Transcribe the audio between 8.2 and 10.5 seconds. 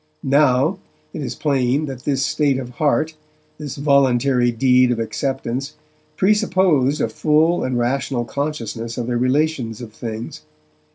consciousness of the relations of things.